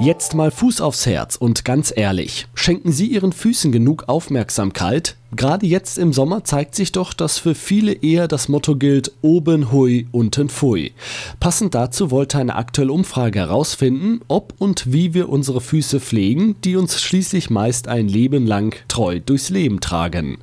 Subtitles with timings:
[0.00, 5.14] Jetzt mal Fuß aufs Herz und ganz ehrlich, schenken Sie Ihren Füßen genug Aufmerksamkeit?
[5.36, 9.70] Gerade jetzt im Sommer zeigt sich doch, dass für viele eher das Motto gilt, oben
[9.70, 10.92] hui, unten pfui.
[11.38, 16.74] Passend dazu wollte eine aktuelle Umfrage herausfinden, ob und wie wir unsere Füße pflegen, die
[16.74, 20.38] uns schließlich meist ein Leben lang treu durchs Leben tragen.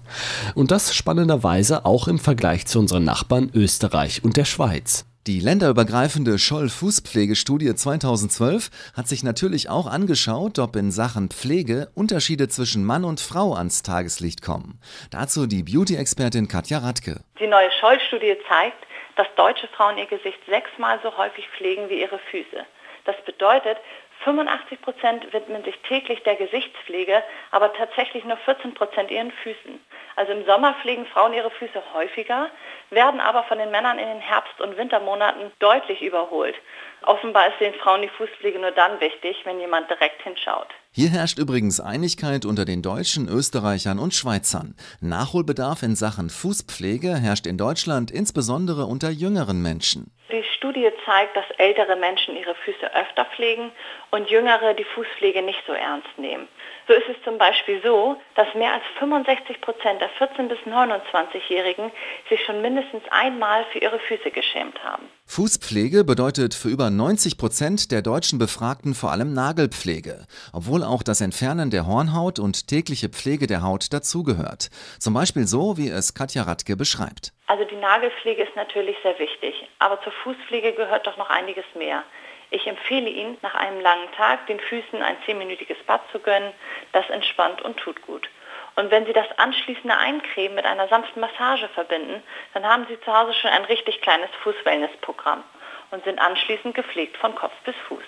[0.56, 5.06] Und das spannenderweise auch im Vergleich zu unseren Nachbarn Österreich und der Schweiz.
[5.28, 12.84] Die länderübergreifende Scholl-Fußpflegestudie 2012 hat sich natürlich auch angeschaut, ob in Sachen Pflege Unterschiede zwischen
[12.84, 14.82] Mann und Frau ans Tageslicht kommen.
[15.12, 17.22] Dazu die Beauty-Expertin Katja Radke.
[17.40, 18.84] Die neue Scholl-Studie zeigt,
[19.16, 22.66] dass deutsche Frauen ihr Gesicht sechsmal so häufig pflegen wie ihre Füße.
[23.06, 23.78] Das bedeutet,
[24.24, 29.80] 85 Prozent widmen sich täglich der Gesichtspflege, aber tatsächlich nur 14 Prozent ihren Füßen.
[30.16, 32.50] Also im Sommer pflegen Frauen ihre Füße häufiger,
[32.90, 36.56] werden aber von den Männern in den Herbst- und Wintermonaten deutlich überholt.
[37.04, 40.68] Offenbar ist den Frauen die Fußpflege nur dann wichtig, wenn jemand direkt hinschaut.
[40.92, 44.76] Hier herrscht übrigens Einigkeit unter den Deutschen, Österreichern und Schweizern.
[45.00, 50.12] Nachholbedarf in Sachen Fußpflege herrscht in Deutschland insbesondere unter jüngeren Menschen.
[50.32, 53.72] Die Studie zeigt, dass ältere Menschen ihre Füße öfter pflegen
[54.12, 56.48] und jüngere die Fußpflege nicht so ernst nehmen.
[56.88, 61.92] So ist es zum Beispiel so, dass mehr als 65 Prozent der 14- bis 29-Jährigen
[62.30, 65.10] sich schon mindestens einmal für ihre Füße geschämt haben.
[65.34, 71.22] Fußpflege bedeutet für über 90 Prozent der deutschen Befragten vor allem Nagelpflege, obwohl auch das
[71.22, 74.68] Entfernen der Hornhaut und tägliche Pflege der Haut dazugehört.
[75.00, 77.32] Zum Beispiel so, wie es Katja Radke beschreibt.
[77.48, 82.04] Also die Nagelpflege ist natürlich sehr wichtig, aber zur Fußpflege gehört doch noch einiges mehr.
[82.50, 86.52] Ich empfehle Ihnen, nach einem langen Tag den Füßen ein zehnminütiges Bad zu gönnen.
[86.92, 88.28] Das entspannt und tut gut.
[88.76, 93.14] Und wenn Sie das anschließende Eincremen mit einer sanften Massage verbinden, dann haben Sie zu
[93.16, 95.44] Hause schon ein richtig kleines Fußwellnessprogramm
[95.92, 98.04] und sind anschließend gepflegt von Kopf bis Fuß.